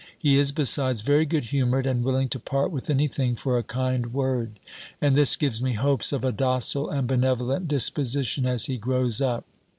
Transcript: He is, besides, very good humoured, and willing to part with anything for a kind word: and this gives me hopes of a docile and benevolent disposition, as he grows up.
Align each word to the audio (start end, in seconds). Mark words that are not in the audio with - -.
He 0.17 0.35
is, 0.39 0.51
besides, 0.51 1.01
very 1.01 1.27
good 1.27 1.43
humoured, 1.43 1.85
and 1.85 2.03
willing 2.03 2.27
to 2.29 2.39
part 2.39 2.71
with 2.71 2.89
anything 2.89 3.35
for 3.35 3.59
a 3.59 3.63
kind 3.63 4.11
word: 4.15 4.59
and 4.99 5.15
this 5.15 5.35
gives 5.35 5.61
me 5.61 5.73
hopes 5.73 6.11
of 6.11 6.25
a 6.25 6.31
docile 6.31 6.89
and 6.89 7.07
benevolent 7.07 7.67
disposition, 7.67 8.47
as 8.47 8.65
he 8.65 8.77
grows 8.79 9.21
up. 9.21 9.45